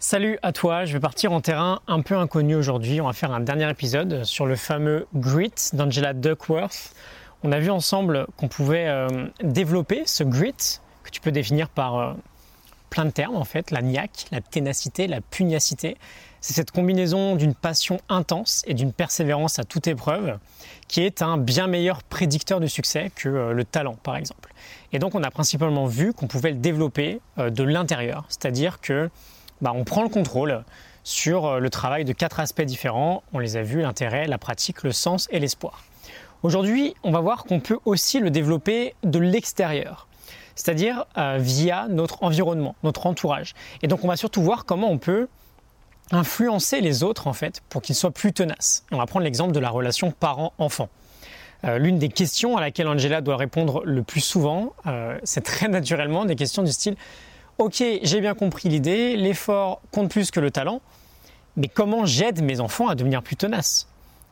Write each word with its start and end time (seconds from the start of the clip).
Salut 0.00 0.38
à 0.42 0.52
toi, 0.52 0.84
je 0.84 0.92
vais 0.92 1.00
partir 1.00 1.32
en 1.32 1.40
terrain 1.40 1.80
un 1.88 2.02
peu 2.02 2.16
inconnu 2.16 2.54
aujourd'hui. 2.54 3.00
On 3.00 3.06
va 3.06 3.12
faire 3.12 3.32
un 3.32 3.40
dernier 3.40 3.68
épisode 3.68 4.22
sur 4.22 4.46
le 4.46 4.54
fameux 4.54 5.08
grit 5.12 5.52
d'Angela 5.72 6.14
Duckworth. 6.14 6.94
On 7.42 7.50
a 7.50 7.58
vu 7.58 7.68
ensemble 7.68 8.28
qu'on 8.36 8.46
pouvait 8.46 8.86
euh, 8.86 9.26
développer 9.42 10.04
ce 10.06 10.22
grit, 10.22 10.78
que 11.02 11.10
tu 11.10 11.20
peux 11.20 11.32
définir 11.32 11.68
par 11.68 11.98
euh, 11.98 12.12
plein 12.90 13.06
de 13.06 13.10
termes 13.10 13.34
en 13.34 13.42
fait, 13.42 13.72
la 13.72 13.82
niaque, 13.82 14.26
la 14.30 14.40
ténacité, 14.40 15.08
la 15.08 15.20
pugnacité. 15.20 15.96
C'est 16.40 16.52
cette 16.52 16.70
combinaison 16.70 17.34
d'une 17.34 17.56
passion 17.56 17.98
intense 18.08 18.62
et 18.68 18.74
d'une 18.74 18.92
persévérance 18.92 19.58
à 19.58 19.64
toute 19.64 19.88
épreuve 19.88 20.38
qui 20.86 21.00
est 21.00 21.22
un 21.22 21.38
bien 21.38 21.66
meilleur 21.66 22.04
prédicteur 22.04 22.60
du 22.60 22.68
succès 22.68 23.10
que 23.16 23.28
euh, 23.28 23.52
le 23.52 23.64
talent 23.64 23.96
par 24.04 24.14
exemple. 24.14 24.54
Et 24.92 25.00
donc 25.00 25.16
on 25.16 25.24
a 25.24 25.30
principalement 25.32 25.86
vu 25.86 26.12
qu'on 26.12 26.28
pouvait 26.28 26.52
le 26.52 26.58
développer 26.58 27.20
de 27.36 27.64
l'intérieur, 27.64 28.26
c'est-à-dire 28.28 28.80
que 28.80 29.10
bah, 29.60 29.72
on 29.74 29.84
prend 29.84 30.02
le 30.02 30.08
contrôle 30.08 30.64
sur 31.08 31.46
euh, 31.46 31.58
le 31.58 31.70
travail 31.70 32.04
de 32.04 32.12
quatre 32.12 32.38
aspects 32.38 32.62
différents. 32.62 33.22
On 33.32 33.38
les 33.38 33.56
a 33.56 33.62
vus, 33.62 33.80
l'intérêt, 33.80 34.26
la 34.26 34.38
pratique, 34.38 34.82
le 34.82 34.92
sens 34.92 35.26
et 35.30 35.38
l'espoir. 35.38 35.84
Aujourd'hui, 36.42 36.94
on 37.02 37.10
va 37.10 37.20
voir 37.20 37.44
qu'on 37.44 37.60
peut 37.60 37.78
aussi 37.84 38.20
le 38.20 38.30
développer 38.30 38.94
de 39.02 39.18
l'extérieur, 39.18 40.06
c'est-à-dire 40.54 41.06
euh, 41.16 41.38
via 41.40 41.88
notre 41.88 42.22
environnement, 42.22 42.76
notre 42.84 43.06
entourage. 43.06 43.54
Et 43.82 43.88
donc 43.88 44.04
on 44.04 44.08
va 44.08 44.16
surtout 44.16 44.42
voir 44.42 44.64
comment 44.64 44.90
on 44.90 44.98
peut 44.98 45.28
influencer 46.12 46.80
les 46.80 47.02
autres 47.02 47.26
en 47.26 47.32
fait 47.32 47.62
pour 47.68 47.82
qu'ils 47.82 47.96
soient 47.96 48.12
plus 48.12 48.32
tenaces. 48.32 48.84
On 48.92 48.98
va 48.98 49.06
prendre 49.06 49.24
l'exemple 49.24 49.52
de 49.52 49.58
la 49.58 49.70
relation 49.70 50.12
parent-enfant. 50.12 50.88
Euh, 51.64 51.78
l'une 51.78 51.98
des 51.98 52.08
questions 52.08 52.56
à 52.56 52.60
laquelle 52.60 52.86
Angela 52.86 53.20
doit 53.20 53.36
répondre 53.36 53.82
le 53.84 54.02
plus 54.04 54.20
souvent, 54.20 54.74
c'est 55.24 55.42
très 55.42 55.68
naturellement 55.68 56.24
des 56.24 56.36
questions 56.36 56.62
du 56.62 56.70
style 56.70 56.96
ok, 57.58 57.82
j'ai 58.02 58.20
bien 58.20 58.34
compris 58.34 58.68
l'idée, 58.68 59.16
l'effort 59.16 59.80
compte 59.90 60.10
plus 60.10 60.30
que 60.30 60.40
le 60.40 60.50
talent, 60.50 60.80
mais 61.56 61.68
comment 61.68 62.06
j'aide 62.06 62.42
mes 62.42 62.60
enfants 62.60 62.88
à 62.88 62.94
devenir 62.94 63.22
plus 63.22 63.36
tenaces? 63.36 63.88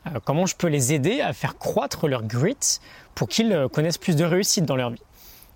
Euh, 0.07 0.19
Comment 0.23 0.45
je 0.45 0.55
peux 0.55 0.67
les 0.67 0.93
aider 0.93 1.21
à 1.21 1.33
faire 1.33 1.57
croître 1.57 2.07
leur 2.07 2.23
grit 2.23 2.79
pour 3.15 3.27
qu'ils 3.27 3.51
euh, 3.51 3.67
connaissent 3.67 3.97
plus 3.97 4.15
de 4.15 4.23
réussite 4.23 4.65
dans 4.65 4.75
leur 4.75 4.91
vie? 4.91 5.01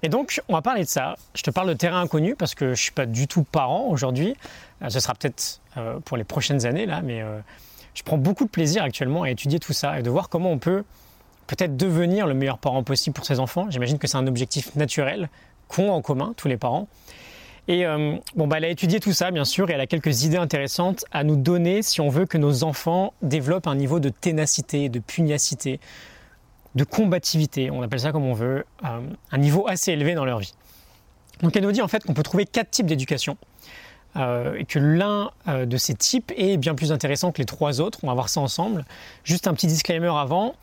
Et 0.03 0.09
donc, 0.09 0.41
on 0.49 0.53
va 0.53 0.61
parler 0.61 0.83
de 0.83 0.89
ça. 0.89 1.15
Je 1.35 1.43
te 1.43 1.51
parle 1.51 1.69
de 1.69 1.73
terrain 1.73 2.01
inconnu 2.01 2.35
parce 2.35 2.55
que 2.55 2.65
je 2.65 2.71
ne 2.71 2.75
suis 2.75 2.91
pas 2.91 3.05
du 3.05 3.27
tout 3.27 3.43
parent 3.43 3.85
aujourd'hui. 3.87 4.35
Euh, 4.81 4.89
ce 4.89 4.99
sera 4.99 5.13
peut-être 5.13 5.61
pour 6.03 6.17
les 6.17 6.25
prochaines 6.25 6.65
années, 6.65 6.85
là, 6.85 7.01
mais 7.01 7.23
je 7.93 8.03
prends 8.03 8.17
beaucoup 8.17 8.43
de 8.43 8.49
plaisir 8.49 8.83
actuellement 8.83 9.23
à 9.23 9.29
étudier 9.29 9.57
tout 9.57 9.71
ça 9.71 9.97
et 9.97 10.03
de 10.03 10.09
voir 10.09 10.27
comment 10.27 10.51
on 10.51 10.57
peut 10.57 10.83
peut-être 11.47 11.77
devenir 11.77 12.27
le 12.27 12.33
meilleur 12.33 12.57
parent 12.57 12.83
possible 12.83 13.13
pour 13.13 13.23
ses 13.23 13.39
enfants. 13.39 13.67
J'imagine 13.69 13.97
que 13.97 14.07
c'est 14.07 14.17
un 14.17 14.27
objectif 14.27 14.75
naturel 14.75 15.29
qu'ont 15.69 15.89
en 15.91 16.01
commun 16.01 16.33
tous 16.35 16.49
les 16.49 16.57
parents. 16.57 16.89
Et 17.71 17.85
euh, 17.85 18.17
bon, 18.35 18.47
bah, 18.47 18.57
elle 18.57 18.65
a 18.65 18.69
étudié 18.69 18.99
tout 18.99 19.13
ça, 19.13 19.31
bien 19.31 19.45
sûr, 19.45 19.69
et 19.69 19.73
elle 19.73 19.79
a 19.79 19.87
quelques 19.87 20.25
idées 20.25 20.35
intéressantes 20.35 21.05
à 21.13 21.23
nous 21.23 21.37
donner 21.37 21.81
si 21.81 22.01
on 22.01 22.09
veut 22.09 22.25
que 22.25 22.37
nos 22.37 22.65
enfants 22.65 23.13
développent 23.21 23.65
un 23.65 23.75
niveau 23.75 24.01
de 24.01 24.09
ténacité, 24.09 24.89
de 24.89 24.99
pugnacité, 24.99 25.79
de 26.75 26.83
combativité, 26.83 27.71
on 27.71 27.81
appelle 27.81 28.01
ça 28.01 28.11
comme 28.11 28.25
on 28.25 28.33
veut, 28.33 28.65
euh, 28.83 28.99
un 29.31 29.37
niveau 29.37 29.69
assez 29.69 29.93
élevé 29.93 30.15
dans 30.15 30.25
leur 30.25 30.39
vie. 30.39 30.53
Donc 31.43 31.55
elle 31.55 31.63
nous 31.63 31.71
dit 31.71 31.81
en 31.81 31.87
fait 31.87 32.03
qu'on 32.03 32.13
peut 32.13 32.23
trouver 32.23 32.45
quatre 32.45 32.71
types 32.71 32.87
d'éducation. 32.87 33.37
Euh, 34.17 34.55
et 34.55 34.65
que 34.65 34.77
l'un 34.77 35.31
de 35.47 35.77
ces 35.77 35.93
types 35.93 36.33
est 36.35 36.57
bien 36.57 36.75
plus 36.75 36.91
intéressant 36.91 37.31
que 37.31 37.37
les 37.37 37.45
trois 37.45 37.79
autres. 37.79 37.99
On 38.03 38.07
va 38.07 38.13
voir 38.13 38.27
ça 38.27 38.41
ensemble. 38.41 38.83
Juste 39.23 39.47
un 39.47 39.53
petit 39.53 39.67
disclaimer 39.67 40.11
avant. 40.13 40.55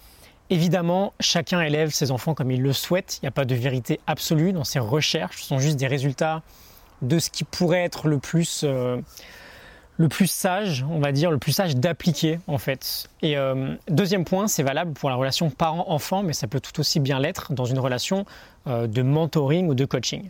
Évidemment, 0.51 1.15
chacun 1.21 1.63
élève 1.63 1.89
ses 1.89 2.11
enfants 2.11 2.35
comme 2.35 2.51
il 2.51 2.61
le 2.61 2.75
souhaite. 2.75 3.19
Il 3.23 3.25
n'y 3.25 3.29
a 3.29 3.33
pas 3.33 3.47
de 3.47 3.55
vérité 3.55 3.99
absolue 4.07 4.53
dans 4.53 4.65
ces 4.65 4.79
recherches. 4.79 5.41
Ce 5.41 5.49
sont 5.49 5.59
juste 5.59 5.79
des 5.79 5.87
résultats 5.87 6.43
de 7.03 7.19
ce 7.19 7.31
qui 7.31 7.45
pourrait 7.45 7.85
être 7.85 8.09
le 8.09 8.19
plus, 8.19 8.63
euh, 8.65 9.01
le 9.97 10.09
plus 10.09 10.27
sage, 10.27 10.85
on 10.89 10.99
va 10.99 11.13
dire, 11.13 11.31
le 11.31 11.39
plus 11.39 11.53
sage 11.53 11.77
d'appliquer 11.77 12.39
en 12.47 12.59
fait. 12.59 13.09
Et 13.23 13.37
euh, 13.37 13.75
deuxième 13.89 14.25
point, 14.25 14.49
c'est 14.49 14.63
valable 14.63 14.93
pour 14.93 15.11
la 15.11 15.17
relation 15.17 15.51
parent-enfant, 15.51 16.23
mais 16.23 16.33
ça 16.33 16.47
peut 16.47 16.61
tout 16.61 16.79
aussi 16.81 17.01
bien 17.01 17.19
l'être 17.19 17.53
dans 17.53 17.65
une 17.65 17.79
relation 17.79 18.25
euh, 18.67 18.87
de 18.87 19.03
mentoring 19.03 19.69
ou 19.69 19.75
de 19.75 19.85
coaching. 19.85 20.29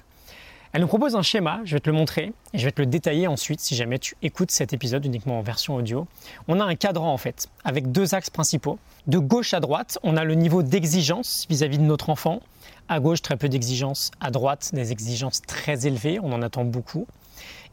Elle 0.78 0.82
nous 0.82 0.86
propose 0.86 1.16
un 1.16 1.22
schéma, 1.22 1.60
je 1.64 1.74
vais 1.74 1.80
te 1.80 1.90
le 1.90 1.96
montrer 1.96 2.32
et 2.54 2.58
je 2.58 2.64
vais 2.64 2.70
te 2.70 2.80
le 2.80 2.86
détailler 2.86 3.26
ensuite 3.26 3.58
si 3.58 3.74
jamais 3.74 3.98
tu 3.98 4.14
écoutes 4.22 4.52
cet 4.52 4.72
épisode 4.72 5.04
uniquement 5.04 5.40
en 5.40 5.42
version 5.42 5.74
audio. 5.74 6.06
On 6.46 6.60
a 6.60 6.64
un 6.64 6.76
cadran 6.76 7.12
en 7.12 7.16
fait, 7.16 7.48
avec 7.64 7.90
deux 7.90 8.14
axes 8.14 8.30
principaux. 8.30 8.78
De 9.08 9.18
gauche 9.18 9.54
à 9.54 9.58
droite, 9.58 9.98
on 10.04 10.16
a 10.16 10.22
le 10.22 10.34
niveau 10.34 10.62
d'exigence 10.62 11.46
vis-à-vis 11.50 11.78
de 11.78 11.82
notre 11.82 12.10
enfant 12.10 12.42
à 12.88 13.00
gauche, 13.00 13.22
très 13.22 13.36
peu 13.36 13.48
d'exigences. 13.48 14.12
À 14.20 14.30
droite, 14.30 14.70
des 14.72 14.92
exigences 14.92 15.42
très 15.42 15.88
élevées. 15.88 16.20
On 16.22 16.32
en 16.32 16.42
attend 16.42 16.64
beaucoup. 16.64 17.08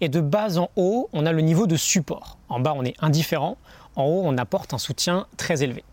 Et 0.01 0.09
de 0.09 0.19
bas 0.19 0.57
en 0.57 0.71
haut, 0.75 1.07
on 1.13 1.27
a 1.27 1.31
le 1.31 1.41
niveau 1.41 1.67
de 1.67 1.75
support. 1.75 2.39
En 2.49 2.59
bas, 2.59 2.73
on 2.75 2.83
est 2.83 2.95
indifférent. 3.03 3.59
En 3.95 4.05
haut, 4.05 4.23
on 4.25 4.35
apporte 4.39 4.73
un 4.73 4.79
soutien 4.79 5.27
très 5.37 5.61
élevé. 5.61 5.83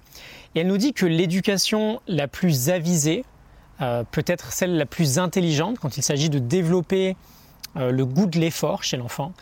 Et 0.55 0.61
elle 0.61 0.67
nous 0.67 0.79
dit 0.79 0.95
que 0.95 1.05
l'éducation 1.05 2.01
la 2.09 2.27
plus 2.27 2.71
avisée, 2.71 3.27
euh, 3.83 4.05
peut 4.09 4.25
être 4.27 4.53
celle 4.53 4.77
la 4.77 4.87
plus 4.87 5.19
intelligente 5.19 5.79
quand 5.81 5.97
il 5.97 6.05
s'agit 6.05 6.31
de 6.31 6.39
développer 6.39 7.17
euh, 7.77 7.91
le 7.91 8.07
goût 8.07 8.27
de 8.27 8.39
l'effort 8.39 8.85
chez 8.85 8.97
l'enfant, 8.97 9.33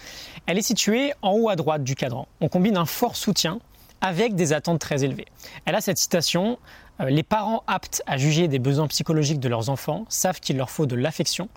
elle 0.47 0.57
est 0.57 0.63
située 0.63 1.13
en 1.21 1.33
haut 1.33 1.51
à 1.51 1.57
droite 1.57 1.85
du 1.85 1.95
cadran. 1.95 2.27
On 2.41 2.49
combine 2.49 2.79
un 2.79 2.87
fort 2.87 3.17
soutien 3.17 3.59
avec 4.01 4.35
des 4.35 4.55
attentes 4.55 4.81
très 4.81 5.05
élevées. 5.05 5.27
Elle 5.67 5.75
a 5.75 5.83
cette 5.83 5.99
citation 5.99 6.59
euh, 7.01 7.11
Les 7.11 7.23
parents 7.23 7.65
aptes 7.67 8.03
à 8.07 8.17
juger 8.17 8.49
des 8.49 8.59
besoins 8.59 8.87
psychologiques 8.87 9.41
de 9.41 9.49
leurs 9.49 9.69
enfants 9.69 10.07
savent 10.09 10.41
qu'il 10.41 10.57
leur 10.57 10.71
faut 10.71 10.87
de 10.87 10.97
l'affection, 10.97 11.51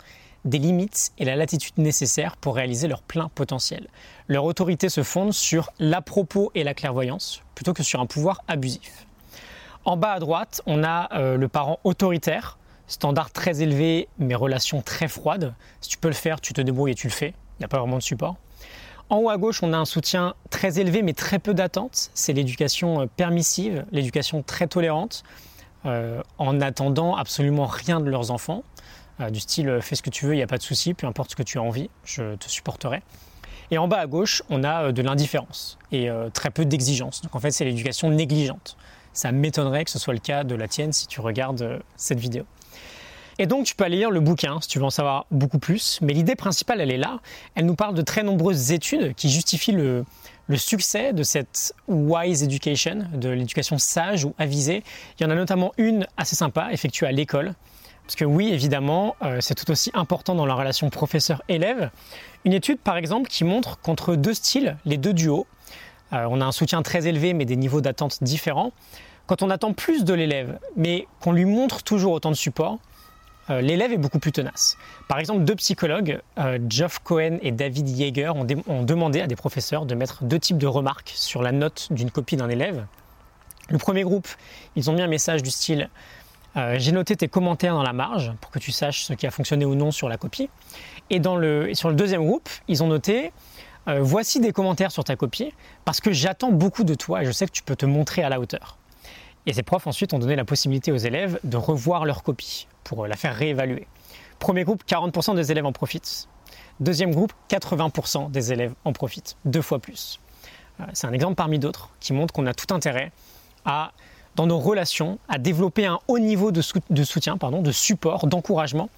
des 0.44 0.58
limites 0.58 1.14
et 1.18 1.24
la 1.24 1.38
latitude 1.38 1.78
nécessaire 1.78 2.36
pour 2.36 2.56
réaliser 2.56 2.90
leur 2.90 3.02
plein 3.02 3.30
potentiel. 3.30 3.88
Leur 4.28 4.44
autorité 4.44 4.90
se 4.90 5.04
fonde 5.04 5.32
sur 5.32 5.70
l'à-propos 5.80 6.52
et 6.54 6.66
la 6.66 6.74
clairvoyance 6.74 7.44
plutôt 7.56 7.72
que 7.72 7.84
sur 7.84 8.02
un 8.02 8.08
pouvoir 8.08 8.44
abusif. 8.50 9.06
En 9.86 9.96
bas 9.96 10.14
à 10.14 10.20
droite, 10.20 10.62
on 10.66 10.84
a 10.84 11.36
le 11.36 11.48
parent 11.48 11.80
autoritaire, 11.84 12.58
standard 12.88 13.32
très 13.32 13.62
élevé 13.62 14.08
mais 14.20 14.36
relation 14.36 14.82
très 14.82 15.08
froide. 15.08 15.54
Si 15.82 15.90
tu 15.90 15.98
peux 15.98 16.10
le 16.10 16.14
faire, 16.14 16.42
tu 16.42 16.54
te 16.54 16.62
débrouilles 16.62 16.92
et 16.92 16.96
tu 16.96 17.08
le 17.08 17.14
fais. 17.14 17.34
Il 17.58 17.62
n'y 17.62 17.66
a 17.66 17.68
pas 17.68 17.80
vraiment 17.80 17.98
de 17.98 18.04
support. 18.04 18.36
En 19.10 19.18
haut 19.18 19.30
à 19.30 19.38
gauche, 19.38 19.62
on 19.62 19.74
a 19.74 19.78
un 19.78 19.86
soutien 19.86 20.34
très 20.50 20.80
élevé 20.80 21.02
mais 21.02 21.14
très 21.14 21.40
peu 21.40 21.54
d'attente. 21.54 22.10
C'est 22.14 22.34
l'éducation 22.34 23.02
euh, 23.02 23.06
permissive, 23.06 23.86
l'éducation 23.92 24.42
très 24.42 24.68
tolérante, 24.68 25.24
euh, 25.86 26.22
en 26.38 26.62
attendant 26.62 27.16
absolument 27.16 27.66
rien 27.66 28.00
de 28.00 28.10
leurs 28.10 28.32
enfants. 28.32 28.64
Euh, 29.20 29.30
du 29.30 29.40
style 29.40 29.80
fais 29.82 29.96
ce 29.96 30.02
que 30.02 30.10
tu 30.10 30.26
veux, 30.26 30.34
il 30.34 30.38
n'y 30.38 30.44
a 30.44 30.48
pas 30.48 30.58
de 30.58 30.64
souci, 30.64 30.94
peu 30.94 31.06
importe 31.06 31.32
ce 31.32 31.36
que 31.36 31.44
tu 31.44 31.58
as 31.58 31.62
envie, 31.62 31.90
je 32.06 32.36
te 32.36 32.50
supporterai. 32.50 33.04
Et 33.72 33.78
en 33.78 33.88
bas 33.88 34.00
à 34.00 34.08
gauche, 34.08 34.42
on 34.50 34.64
a 34.64 34.92
de 34.92 35.02
l'indifférence 35.02 35.78
et 35.92 36.10
très 36.34 36.52
peu 36.52 36.64
d'exigence. 36.64 37.22
Donc 37.22 37.34
en 37.36 37.40
fait, 37.40 37.50
c'est 37.50 37.66
l'éducation 37.66 38.10
négligente. 38.10 38.78
Ça 39.14 39.32
m'étonnerait 39.32 39.86
que 39.86 39.90
ce 39.90 39.98
soit 39.98 40.14
le 40.14 40.20
cas 40.20 40.44
de 40.44 40.54
la 40.54 40.68
tienne 40.68 40.92
si 40.92 41.08
tu 41.08 41.22
regardes 41.22 41.82
cette 41.96 42.20
vidéo. 42.20 42.46
Et 43.40 43.46
donc 43.46 43.66
tu 43.66 43.76
peux 43.76 43.84
aller 43.84 43.98
lire 43.98 44.12
le 44.12 44.20
bouquin 44.20 44.60
si 44.62 44.68
tu 44.68 44.80
veux 44.80 44.86
en 44.86 44.90
savoir 44.90 45.26
beaucoup 45.32 45.60
plus, 45.60 46.00
mais 46.02 46.14
l'idée 46.14 46.36
principale 46.36 46.82
elle 46.82 46.92
est 46.92 46.98
là. 46.98 47.20
Elle 47.56 47.66
nous 47.66 47.76
parle 47.76 47.96
de 47.96 48.02
très 48.02 48.24
nombreuses 48.24 48.72
études 48.72 49.14
qui 49.16 49.30
justifient 49.30 49.72
le, 49.72 50.06
succès 50.56 51.14
de 51.14 51.24
cette 51.24 51.74
wise 51.88 52.44
education, 52.44 53.08
de 53.14 53.30
l'éducation 53.30 53.78
sage 53.80 54.26
ou 54.26 54.36
avisée. 54.38 54.84
Il 55.20 55.24
y 55.24 55.26
en 55.26 55.32
a 55.32 55.36
notamment 55.36 55.72
une 55.78 56.06
assez 56.18 56.36
sympa 56.36 56.70
effectuée 56.72 57.08
à 57.08 57.12
l'école. 57.12 57.54
Parce 58.06 58.16
que 58.16 58.26
oui, 58.26 58.50
évidemment, 58.52 59.16
euh, 59.24 59.38
c'est 59.40 59.56
tout 59.56 59.72
aussi 59.72 59.90
important 59.94 60.36
dans 60.36 60.46
la 60.46 60.54
relation 60.54 60.90
professeur-élève. 60.90 61.90
Une 62.44 62.52
étude, 62.52 62.78
par 62.80 62.98
exemple, 62.98 63.30
qui 63.30 63.46
montre 63.46 63.80
qu'entre 63.80 64.16
deux 64.16 64.34
styles, 64.34 64.76
les 64.84 64.98
deux 64.98 65.14
duos, 65.14 65.48
euh, 66.12 66.28
on 66.30 66.42
a 66.42 66.46
un 66.46 66.52
soutien 66.52 66.82
très 66.82 67.08
élevé 67.08 67.34
mais 67.34 67.46
des 67.46 67.56
niveaux 67.56 67.82
d'attente 67.82 68.22
différents. 68.22 68.72
Quand 69.26 69.42
on 69.42 69.50
attend 69.50 69.74
plus 69.74 70.04
de 70.04 70.14
l'élève, 70.14 70.60
mais 70.76 71.08
qu'on 71.22 71.32
lui 71.32 71.46
montre 71.46 71.82
toujours 71.82 72.12
autant 72.12 72.30
de 72.30 72.36
support, 72.36 72.80
euh, 73.50 73.62
l'élève 73.62 73.92
est 73.92 73.98
beaucoup 73.98 74.20
plus 74.20 74.31
tenace. 74.31 74.78
Par 75.08 75.20
exemple, 75.20 75.44
deux 75.44 75.56
psychologues, 75.56 76.22
euh, 76.38 76.59
Geoff 76.70 77.00
Cohen 77.00 77.38
et 77.42 77.52
David 77.52 77.90
Yeager, 77.90 78.30
ont, 78.30 78.84
demandé 78.84 79.22
à 79.22 79.28
des 79.28 79.36
professeurs 79.36 79.86
de 79.86 79.96
mettre 79.96 80.24
deux 80.24 80.40
types 80.40 80.57
de 80.57 80.68
remarques 80.68 81.12
sur 81.16 81.42
la 81.42 81.51
note 81.51 81.88
d'une 81.92 82.10
copie 82.10 82.38
d'un 82.38 82.50
élève. 82.50 82.86
Le 83.69 83.78
premier 83.78 84.04
groupe, 84.04 84.28
ils 84.75 84.90
ont 84.90 84.94
mis 84.94 85.01
un 85.01 85.07
message 85.07 85.44
du 85.44 85.51
style 85.51 85.90
euh, 86.56 86.75
J'ai 86.78 86.92
noté 86.92 87.16
tes 87.16 87.28
commentaires 87.28 87.74
dans 87.74 87.84
la 87.84 87.94
marge 87.94 88.31
pour 88.40 88.51
que 88.51 88.60
tu 88.60 88.72
saches 88.72 89.04
ce 89.04 89.13
qui 89.13 89.28
a 89.28 89.31
fonctionné 89.31 89.66
ou 89.66 89.75
non 89.75 89.92
sur 89.92 90.07
la 90.07 90.18
copie. 90.18 90.50
Et, 91.10 91.19
dans 91.19 91.36
le, 91.36 91.69
et 91.69 91.75
sur 91.75 91.90
le 91.90 91.95
deuxième 91.95 92.25
groupe, 92.25 92.50
ils 92.68 92.84
ont 92.84 92.88
noté 92.88 93.31
Voici 93.86 94.40
des 94.40 94.54
commentaires 94.54 94.94
sur 94.94 95.04
ta 95.04 95.18
copie 95.18 95.51
parce 95.84 96.00
que 96.00 96.13
j'attends 96.13 96.54
beaucoup 96.54 96.86
de 96.86 96.95
toi 96.95 97.22
et 97.22 97.25
je 97.25 97.31
sais 97.34 97.45
que 97.45 97.51
tu 97.51 97.63
peux 97.63 97.75
te 97.75 97.86
montrer 97.86 98.24
à 98.24 98.30
la 98.30 98.40
hauteur. 98.40 98.78
Et 99.45 99.54
ces 99.54 99.63
profs 99.63 99.88
ensuite 99.88 100.13
ont 100.13 100.19
donné 100.19 100.36
la 100.36 100.45
possibilité 100.45 100.92
aux 100.92 100.98
élèves 100.98 101.40
de 101.44 101.57
revoir 101.57 102.06
leur 102.06 102.24
copie 102.24 102.68
pour 102.84 103.04
euh, 103.04 103.07
la 103.07 103.16
faire 103.16 103.36
réévaluer. 103.36 103.88
Premier 104.40 104.63
groupe, 104.63 104.84
40% 104.88 105.36
des 105.36 105.51
élèves 105.51 105.66
en 105.66 105.72
profitent. 105.72 106.28
Deuxième 106.80 107.12
groupe, 107.12 107.34
80% 107.50 108.31
des 108.31 108.51
élèves 108.51 108.74
en 108.84 108.94
profitent, 108.94 109.36
deux 109.45 109.62
fois 109.62 109.80
plus. 109.80 110.19
Euh, 110.80 110.86
c'est 110.94 111.07
un 111.07 111.13
exemple 111.13 111.36
parmi 111.36 111.60
d'autres 111.60 111.90
qui 112.00 112.13
montre 112.13 112.34
qu'on 112.34 112.45
a 112.45 112.54
tout 112.54 112.74
intérêt 112.74 113.12
à, 113.66 113.92
dans 114.36 114.48
nos 114.48 114.60
relations, 114.60 115.19
à 115.30 115.38
développer 115.38 115.86
un 115.86 116.00
haut 116.07 116.19
niveau 116.19 116.51
de, 116.51 116.62
soutien, 116.62 117.38
pardon, 117.38 117.62
de 117.62 117.72
support, 117.72 118.28
d'encouragement, 118.28 118.90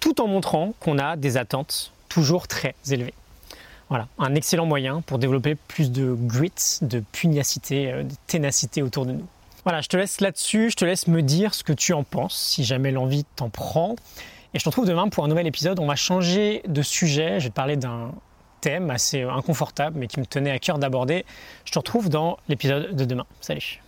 tout 0.00 0.20
en 0.20 0.26
montrant 0.26 0.74
qu'on 0.80 0.98
a 0.98 1.16
des 1.16 1.36
attentes 1.36 1.92
toujours 2.08 2.46
très 2.46 2.74
élevées. 2.90 3.14
Voilà, 3.88 4.08
un 4.18 4.34
excellent 4.34 4.66
moyen 4.66 5.02
pour 5.02 5.18
développer 5.18 5.54
plus 5.54 5.90
de 5.90 6.16
grit, 6.18 6.52
de 6.82 7.02
pugnacité, 7.12 7.92
euh, 7.92 8.02
de 8.02 8.14
ténacité 8.26 8.82
autour 8.82 9.06
de 9.06 9.12
nous. 9.12 9.26
Voilà, 9.64 9.80
je 9.80 9.88
te 9.88 9.96
laisse 9.96 10.20
là-dessus, 10.20 10.70
je 10.70 10.76
te 10.76 10.84
laisse 10.84 11.06
me 11.06 11.22
dire 11.22 11.54
ce 11.54 11.64
que 11.64 11.72
tu 11.72 11.94
en 11.94 12.04
penses, 12.04 12.36
si 12.36 12.64
jamais 12.64 12.90
l'envie 12.90 13.24
t'en 13.36 13.48
prend. 13.48 13.96
Et 14.52 14.58
je 14.58 14.64
te 14.64 14.68
retrouve 14.68 14.86
demain 14.86 15.08
pour 15.08 15.24
un 15.24 15.28
nouvel 15.28 15.46
épisode. 15.46 15.80
On 15.80 15.86
va 15.86 15.96
changer 15.96 16.62
de 16.68 16.82
sujet, 16.82 17.40
je 17.40 17.44
vais 17.44 17.50
te 17.50 17.54
parler 17.54 17.76
d'un 17.76 18.12
thème 18.60 18.90
assez 18.90 19.22
inconfortable, 19.22 19.98
mais 19.98 20.06
qui 20.06 20.20
me 20.20 20.26
tenait 20.26 20.50
à 20.50 20.58
cœur 20.58 20.78
d'aborder. 20.78 21.24
Je 21.64 21.72
te 21.72 21.78
retrouve 21.78 22.08
dans 22.08 22.38
l'épisode 22.48 22.94
de 22.94 23.04
demain. 23.04 23.26
Salut 23.40 23.83